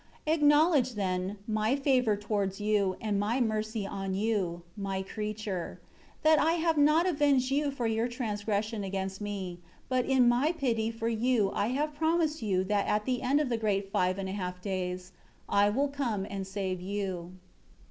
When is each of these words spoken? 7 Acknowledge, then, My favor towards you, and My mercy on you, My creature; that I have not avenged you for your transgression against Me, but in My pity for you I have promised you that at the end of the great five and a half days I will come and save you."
7 0.25 0.39
Acknowledge, 0.39 0.93
then, 0.93 1.37
My 1.47 1.75
favor 1.75 2.17
towards 2.17 2.59
you, 2.59 2.97
and 2.99 3.19
My 3.19 3.39
mercy 3.39 3.85
on 3.85 4.15
you, 4.15 4.63
My 4.75 5.03
creature; 5.03 5.79
that 6.23 6.39
I 6.39 6.53
have 6.53 6.75
not 6.75 7.05
avenged 7.05 7.51
you 7.51 7.69
for 7.69 7.85
your 7.85 8.07
transgression 8.07 8.83
against 8.83 9.21
Me, 9.21 9.59
but 9.89 10.07
in 10.07 10.27
My 10.27 10.53
pity 10.53 10.89
for 10.89 11.07
you 11.07 11.51
I 11.53 11.67
have 11.67 11.93
promised 11.93 12.41
you 12.41 12.63
that 12.63 12.87
at 12.87 13.05
the 13.05 13.21
end 13.21 13.39
of 13.39 13.49
the 13.49 13.57
great 13.57 13.91
five 13.91 14.17
and 14.17 14.27
a 14.27 14.31
half 14.31 14.59
days 14.59 15.11
I 15.47 15.69
will 15.69 15.87
come 15.89 16.25
and 16.31 16.47
save 16.47 16.81
you." 16.81 17.33